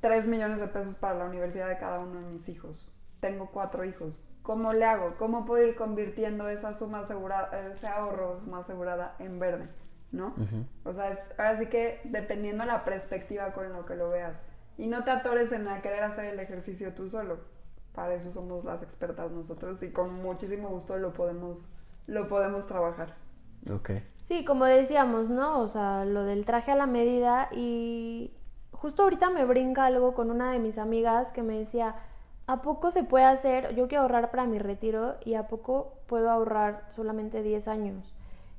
[0.00, 2.88] 3 millones de pesos para la universidad de cada uno de mis hijos.
[3.20, 4.14] Tengo cuatro hijos.
[4.42, 5.16] ¿Cómo le hago?
[5.18, 9.68] ¿Cómo puedo ir convirtiendo esa suma asegurada, ese ahorro, suma asegurada en verde?
[10.12, 10.34] ¿No?
[10.84, 14.40] O sea, es, ahora sí que dependiendo la perspectiva con lo que lo veas.
[14.78, 17.38] Y no te atores en la querer hacer el ejercicio tú solo.
[17.96, 21.68] Para eso somos las expertas nosotros y con muchísimo gusto lo podemos,
[22.06, 23.14] lo podemos trabajar.
[23.72, 23.90] Ok.
[24.26, 25.60] Sí, como decíamos, ¿no?
[25.60, 28.32] O sea, lo del traje a la medida y
[28.70, 31.96] justo ahorita me brinca algo con una de mis amigas que me decía,
[32.46, 33.74] ¿a poco se puede hacer?
[33.74, 38.14] Yo quiero ahorrar para mi retiro y ¿a poco puedo ahorrar solamente 10 años?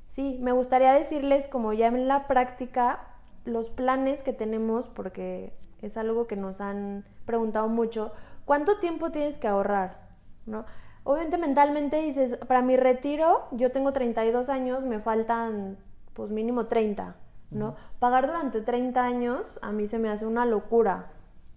[0.08, 3.06] Sí, me gustaría decirles como ya en la práctica
[3.44, 8.12] los planes que tenemos porque es algo que nos han preguntado mucho,
[8.48, 10.08] ¿cuánto tiempo tienes que ahorrar?
[10.46, 10.64] ¿No?
[11.04, 15.76] Obviamente mentalmente dices, para mi retiro yo tengo 32 años, me faltan
[16.14, 17.14] pues mínimo 30,
[17.50, 17.76] ¿no?
[17.98, 21.12] Pagar durante 30 años a mí se me hace una locura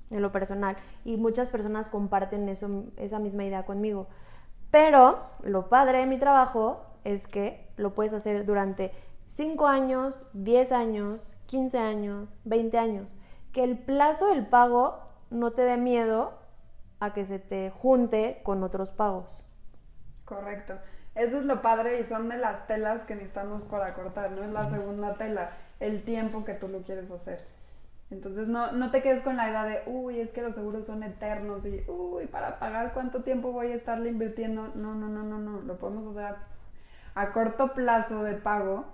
[0.10, 4.08] en lo personal y muchas personas comparten eso, esa misma idea conmigo.
[4.70, 8.92] Pero lo padre de mi trabajo es que lo puedes hacer durante
[9.30, 13.08] 5 años, 10 años, 15 años, 20 años.
[13.54, 15.00] Que el plazo del pago
[15.30, 16.41] no te dé miedo
[17.02, 19.28] a que se te junte con otros pagos.
[20.24, 20.76] Correcto.
[21.16, 24.44] Eso es lo padre y son de las telas que necesitamos para cortar, ¿no?
[24.44, 25.50] Es la segunda tela,
[25.82, 27.46] el tiempo que tú lo quieres hacer.
[28.12, 31.02] Entonces no, no te quedes con la idea de, uy, es que los seguros son
[31.04, 34.70] eternos y, uy, para pagar cuánto tiempo voy a estarle invirtiendo.
[34.76, 36.38] No, no, no, no, no, lo podemos hacer
[37.16, 38.86] a, a corto plazo de pago,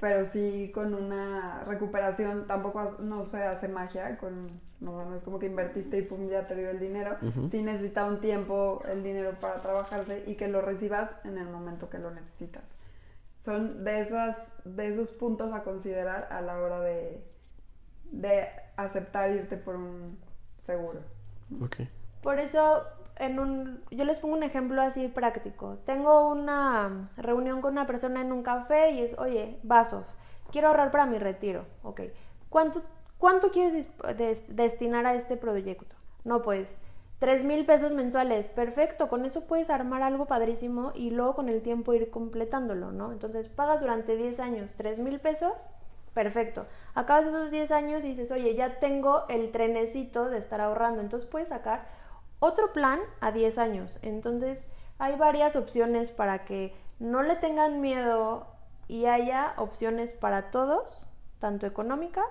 [0.00, 5.38] pero sí con una recuperación, tampoco no se hace magia, con, no, no es como
[5.38, 7.16] que invertiste y pum, ya te dio el dinero,
[7.50, 11.88] sí necesita un tiempo el dinero para trabajarse y que lo recibas en el momento
[11.88, 12.64] que lo necesitas.
[13.44, 17.24] Son de, esas, de esos puntos a considerar a la hora de,
[18.10, 20.18] de aceptar irte por un
[20.64, 21.00] seguro.
[21.60, 21.76] Ok.
[22.22, 22.84] Por eso,
[23.18, 25.78] en un, yo les pongo un ejemplo así práctico.
[25.86, 30.04] Tengo una reunión con una persona en un café y es, oye, Basov,
[30.50, 31.64] quiero ahorrar para mi retiro.
[31.82, 32.02] Ok.
[32.48, 32.82] ¿Cuánto,
[33.22, 33.86] cuánto quieres
[34.48, 35.94] destinar a este proyecto?
[36.24, 36.76] No, pues,
[37.20, 38.48] tres mil pesos mensuales.
[38.48, 43.12] Perfecto, con eso puedes armar algo padrísimo y luego con el tiempo ir completándolo, ¿no?
[43.12, 45.52] Entonces, pagas durante 10 años tres mil pesos.
[46.14, 46.66] Perfecto.
[46.96, 51.00] Acabas esos 10 años y dices, oye, ya tengo el trenecito de estar ahorrando.
[51.00, 51.86] Entonces puedes sacar
[52.40, 54.00] otro plan a 10 años.
[54.02, 54.66] Entonces
[54.98, 58.48] hay varias opciones para que no le tengan miedo
[58.88, 61.08] y haya opciones para todos,
[61.38, 62.26] tanto económicas,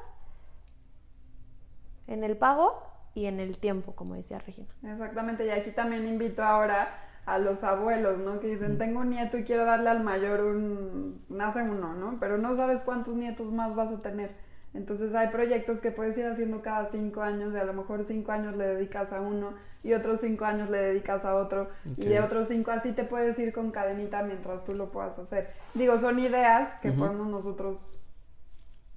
[2.11, 2.83] en el pago
[3.13, 4.67] y en el tiempo, como decía Regina.
[4.83, 6.89] Exactamente, y aquí también invito ahora
[7.25, 8.39] a los abuelos, ¿no?
[8.39, 11.23] Que dicen, tengo un nieto y quiero darle al mayor un...
[11.29, 12.17] nace uno, ¿no?
[12.19, 14.31] Pero no sabes cuántos nietos más vas a tener.
[14.73, 18.31] Entonces hay proyectos que puedes ir haciendo cada cinco años y a lo mejor cinco
[18.31, 19.53] años le dedicas a uno
[19.83, 23.37] y otros cinco años le dedicas a otro y de otros cinco así te puedes
[23.37, 25.49] ir con cadenita mientras tú lo puedas hacer.
[25.73, 26.99] Digo, son ideas que Ujú.
[26.99, 27.79] podemos nosotros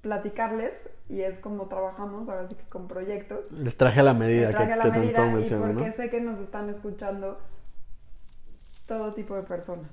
[0.05, 3.51] platicarles y es como trabajamos, ahora sí que con proyectos.
[3.51, 5.93] El traje a la medida traje que, a la que medida tanto y porque ¿no?
[5.93, 7.39] sé que nos están escuchando
[8.87, 9.91] todo tipo de personas.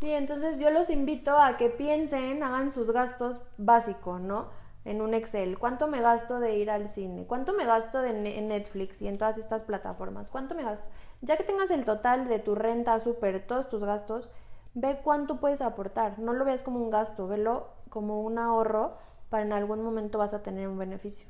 [0.00, 4.48] Sí, entonces yo los invito a que piensen, hagan sus gastos básicos, ¿no?
[4.86, 5.58] En un Excel.
[5.58, 7.26] ¿Cuánto me gasto de ir al cine?
[7.26, 10.30] ¿Cuánto me gasto de ne- en Netflix y en todas estas plataformas?
[10.30, 10.88] ¿Cuánto me gasto?
[11.20, 14.30] Ya que tengas el total de tu renta, súper, todos tus gastos,
[14.74, 16.18] ve cuánto puedes aportar.
[16.18, 18.98] No lo veas como un gasto, velo como un ahorro
[19.30, 21.28] para en algún momento vas a tener un beneficio.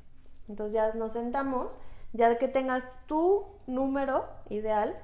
[0.49, 1.69] Entonces ya nos sentamos,
[2.15, 4.97] ya que tengas tu número ideal,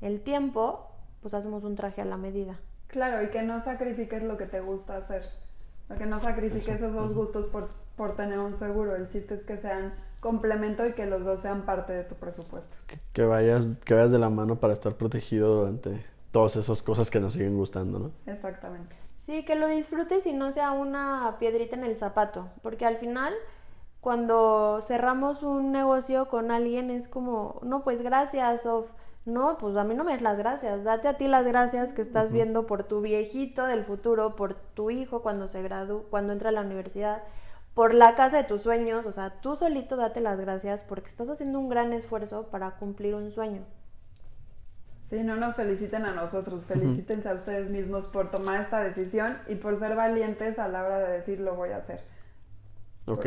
[0.00, 2.58] el tiempo, pues hacemos un traje a la medida.
[2.88, 5.24] Claro, y que no sacrifiques lo que te gusta hacer.
[5.88, 8.96] O que no sacrifiques Eso, esos dos gustos por, por tener un seguro.
[8.96, 12.74] El chiste es que sean complemento y que los dos sean parte de tu presupuesto.
[12.88, 17.08] Que, que vayas, que vayas de la mano para estar protegido durante todas esas cosas
[17.08, 18.10] que nos siguen gustando, ¿no?
[18.26, 19.01] Exactamente.
[19.22, 23.32] Sí, que lo disfrutes y no sea una piedrita en el zapato, porque al final
[24.00, 28.88] cuando cerramos un negocio con alguien es como, no, pues gracias, o
[29.24, 32.02] no, pues a mí no me des las gracias, date a ti las gracias que
[32.02, 36.48] estás viendo por tu viejito del futuro, por tu hijo cuando se gradúe, cuando entra
[36.48, 37.22] a la universidad,
[37.74, 41.28] por la casa de tus sueños, o sea, tú solito date las gracias porque estás
[41.28, 43.62] haciendo un gran esfuerzo para cumplir un sueño.
[45.12, 49.56] Sí, no nos feliciten a nosotros, felicítense a ustedes mismos por tomar esta decisión y
[49.56, 52.02] por ser valientes a la hora de decir lo voy a hacer.
[53.04, 53.26] Ok.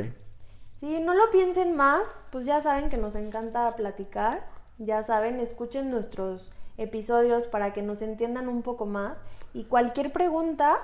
[0.72, 4.48] Si no lo piensen más, pues ya saben que nos encanta platicar.
[4.80, 9.20] Ya saben, escuchen nuestros episodios para que nos entiendan un poco más.
[9.54, 10.80] Y cualquier pregunta,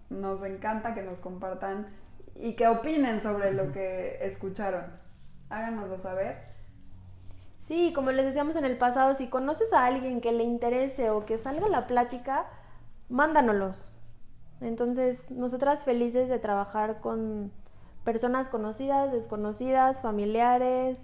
[0.09, 1.89] Nos encanta que nos compartan
[2.35, 5.07] y que opinen sobre lo que escucharon.
[5.51, 6.37] Háganoslo saber.
[7.61, 11.27] Sí, como les decíamos en el pasado, si conoces a alguien que le interese o
[11.27, 12.47] que salga la plática,
[13.09, 13.77] mándanoslos.
[14.61, 17.53] Entonces, nosotras felices de trabajar con
[18.05, 20.99] personas conocidas, desconocidas, familiares.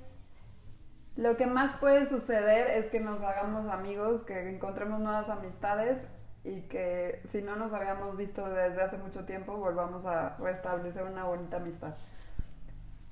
[1.16, 6.06] Lo que más puede suceder es que nos hagamos amigos, que encontremos nuevas amistades
[6.44, 11.24] y que si no nos habíamos visto desde hace mucho tiempo, volvamos a restablecer una
[11.24, 11.94] bonita amistad.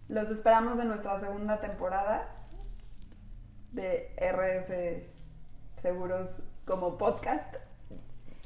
[0.09, 2.29] Los esperamos en nuestra segunda temporada
[3.73, 5.09] de RS
[5.81, 7.57] Seguros como podcast.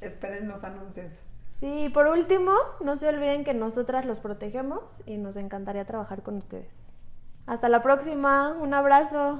[0.00, 1.12] esperen los anuncios.
[1.60, 6.36] Sí, por último, no se olviden que nosotras los protegemos y nos encantaría trabajar con
[6.36, 6.74] ustedes.
[7.46, 9.34] Hasta la próxima, un abrazo.